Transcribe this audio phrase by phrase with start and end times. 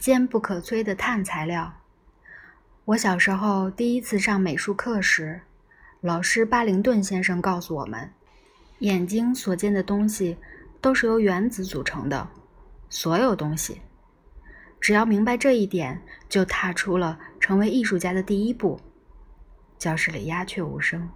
[0.00, 1.74] 坚不可摧的碳材料。
[2.86, 5.42] 我小时候第一次上美术课时，
[6.00, 8.10] 老师巴灵顿先生告诉我们，
[8.78, 10.38] 眼睛所见的东西
[10.80, 12.26] 都是由原子组成的，
[12.88, 13.82] 所有东西。
[14.80, 18.80] 只要明白这一点，就踏出了成为艺术家的第一步。
[19.76, 21.10] 教室里鸦雀无声。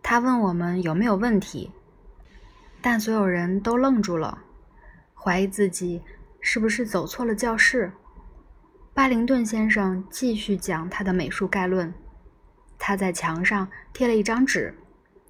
[0.00, 1.72] 他问我们有没有问题，
[2.80, 4.38] 但所有人都愣住了，
[5.12, 6.00] 怀疑自己
[6.40, 7.92] 是不是走错了教室。
[8.92, 11.92] 巴灵顿先生继续讲他的美术概论。
[12.78, 14.74] 他在墙上贴了一张纸，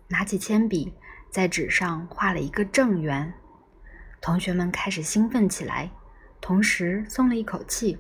[0.09, 0.95] 拿起铅笔，
[1.31, 3.33] 在纸上画了一个正圆。
[4.21, 5.91] 同学们开始兴奋起来。
[6.41, 7.99] 同时松了一口气，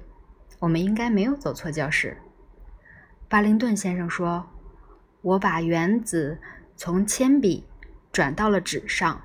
[0.60, 2.16] 我们应该没有走错教室。
[3.28, 4.48] 巴灵顿先生说
[5.20, 6.40] ：“我把原子
[6.74, 7.68] 从铅笔
[8.10, 9.20] 转到了纸上。”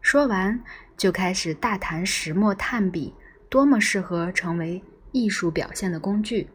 [0.00, 0.64] 说完，
[1.00, 3.14] 就开始大谈石墨炭笔
[3.48, 6.50] 多么适合成为艺术表现的工具。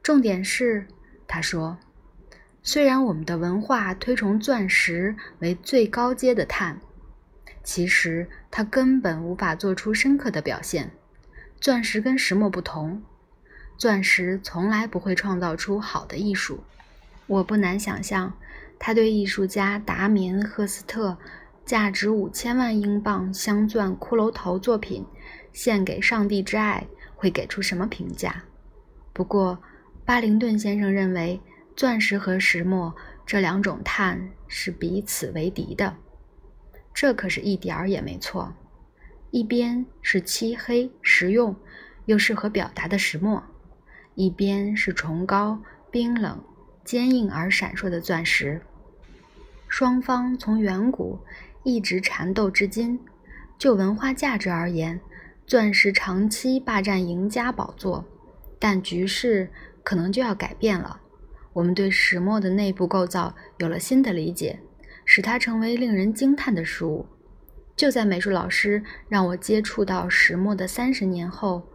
[0.00, 0.86] 重点是，
[1.26, 1.76] 他说
[2.62, 6.78] ：“虽然我们的文化推崇钻石为最高阶的碳。”
[7.64, 10.92] 其实它根本无法做出深刻的表现。
[11.60, 13.02] 钻石跟石墨不同，
[13.76, 16.62] 钻石从来不会创造出好的艺术。
[17.26, 18.32] 我不难想象，
[18.78, 21.18] 他对艺术家达明·赫斯特
[21.68, 25.04] 价值五千万英镑镶钻骷髅头作品
[25.52, 28.42] 《献给上帝之爱》会给出什么评价。
[29.12, 29.58] 不过，
[30.02, 31.38] 巴灵顿先生认为，
[31.76, 32.96] 钻石和石墨
[33.26, 35.94] 这两种碳是彼此为敌的。
[36.94, 38.54] 这可是一点儿也没错。
[39.30, 41.54] 一边是漆黑、实用
[42.06, 43.42] 又适合表达的石墨，
[44.14, 46.42] 一边是崇高、冰冷、
[46.82, 48.62] 坚硬而闪烁的钻石。
[49.70, 51.18] 双方从远古
[51.68, 52.98] 一直缠斗至今。
[53.58, 55.00] 就文化价值而言，
[55.46, 58.04] 钻石长期霸占赢家宝座，
[58.58, 59.50] 但局势
[59.82, 61.00] 可能就要改变了。
[61.52, 64.60] 我们对石墨的内部构造有了新的理解。
[65.10, 67.06] 使它成为令人惊叹的事物。
[67.74, 71.66] 就在美术老师让我接触到石墨的三十年后，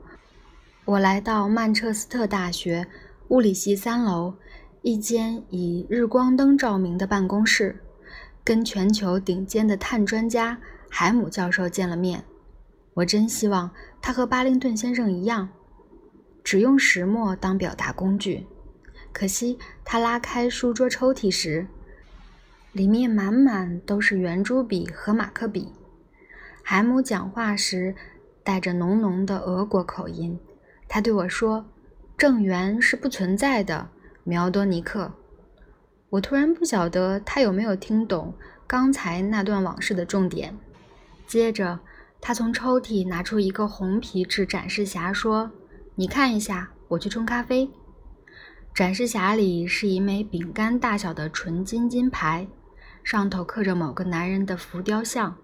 [0.85, 2.85] 我来到曼彻斯特大学
[3.29, 4.35] 物理系三楼
[4.83, 7.81] 一间以日光灯照明的办公室，
[8.43, 10.57] 跟全球顶尖的碳专家
[10.89, 12.23] 海姆教授见了面。
[12.95, 13.71] 我真希望
[14.01, 15.49] 他和巴灵顿先生一样，
[16.43, 18.45] 只用石墨当表达工具。
[19.11, 21.67] 可惜他拉开书桌抽屉时。
[22.71, 25.71] 里面满满都是圆珠笔和马克笔。
[26.63, 27.93] 海姆讲话时
[28.43, 30.39] 带着浓浓的俄国口音，
[30.87, 31.67] 他对我说
[32.17, 33.89] ：“正圆是不存在的，
[34.23, 35.11] 苗多尼克。”
[36.13, 38.35] 我突然不晓得他有没有听懂
[38.67, 40.55] 刚才那段往事的重点。
[41.25, 41.79] 接着，
[42.21, 45.49] 他从抽屉拿出一个红皮质展示匣，说
[45.95, 47.67] ：“你看一下，我去冲咖啡。”
[48.75, 52.45] 展示匣里是一枚饼干大小的纯金金牌。
[53.03, 55.35] 上头刻着某个男人的浮雕像，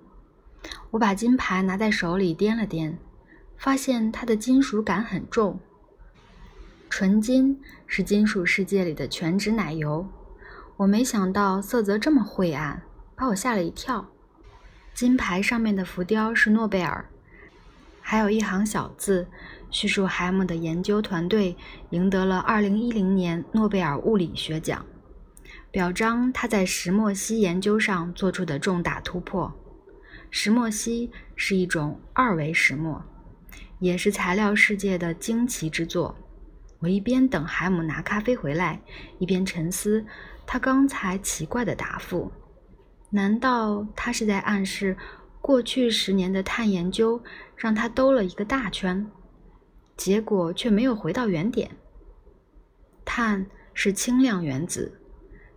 [0.92, 2.98] 我把金牌拿在手里掂了掂，
[3.58, 5.60] 发现它的金属感很重。
[6.92, 10.08] 纯金是金属世界里的全脂奶油，
[10.80, 12.82] 我没想到色泽这么晦暗，
[13.14, 14.08] 把我吓了一跳。
[14.94, 17.10] 金牌上面的浮雕是诺贝尔，
[18.00, 19.28] 还有一行小字，
[19.70, 21.58] 叙述海姆的研究团队
[21.90, 24.86] 赢得了2010年诺贝尔物理学奖。
[25.70, 29.54] 表彰他在石墨烯研究上做出的重大突破。
[30.30, 33.04] 石墨烯是一种二维石墨，
[33.80, 36.16] 也是材料世界的惊奇之作。
[36.80, 38.82] 我一边等海姆拿咖啡回来，
[39.18, 40.06] 一边沉思
[40.46, 42.32] 他刚才奇怪的答复。
[43.10, 44.96] 难道他是在暗示，
[45.42, 47.22] 过去十年的碳研究
[47.56, 49.06] 让他兜了一个大圈，
[49.98, 51.72] 结果却没有回到原点？
[53.04, 54.96] 碳是轻量原子。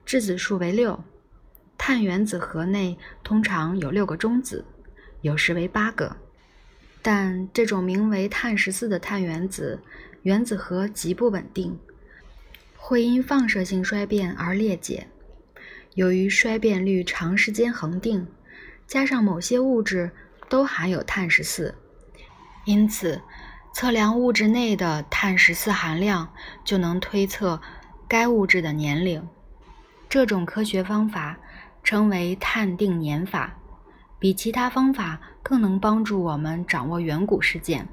[0.04, 1.04] 质子数为六，
[1.78, 4.64] 碳原子核内通常有六个中子，
[5.20, 6.16] 有时为八个。
[7.00, 9.80] 但这种名为碳十四的碳原子，
[10.22, 11.78] 原子核极不稳定，
[12.76, 15.08] 会因放射性衰变而裂解。
[15.94, 18.26] 由于衰变率长时间恒定，
[18.86, 20.10] 加上某些物质
[20.48, 21.74] 都含有碳十四，
[22.64, 23.20] 因此
[23.74, 26.32] 测量物质内的碳十四含量
[26.64, 27.60] 就能推测
[28.06, 29.28] 该物质的年龄。
[30.08, 31.38] 这种科学方法
[31.82, 33.58] 称为碳定年法，
[34.18, 37.88] 比其他方法更能帮助我们掌握远古事件。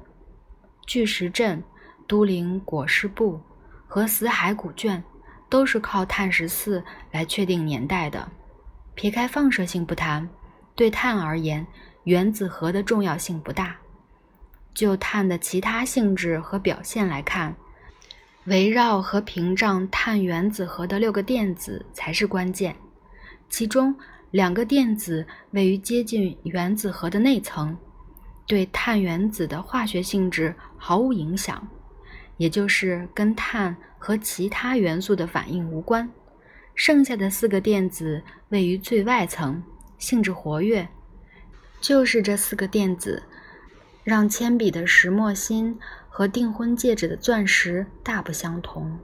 [0.86, 1.62] 巨石阵、
[2.10, 3.40] 都灵裹尸布
[3.86, 5.00] 和死海古卷
[5.48, 8.28] 都是靠碳十四来确定年代的。
[8.96, 10.28] 撇开放射性不谈，
[10.74, 11.64] 对碳而言，
[12.02, 13.76] 原子核的重要性不大。
[14.74, 17.54] 就碳的其他性质和表现来看，
[18.46, 22.74] 围绕和屏障碳原子核的六个电子才是关键。
[23.48, 23.94] 其中
[24.32, 27.78] 两个电子位于接近原子核的内层，
[28.48, 31.68] 对碳原子的化学性质毫无影响，
[32.40, 36.10] 也就是跟碳和其他元素的反应无关。
[36.74, 39.62] 剩下的四个电子位于最外层，
[39.98, 40.88] 性质活跃。
[41.82, 43.24] 就是这四个电子，
[44.02, 45.78] 让铅笔的石墨芯
[46.08, 48.98] 和订婚戒指的钻石大不相同。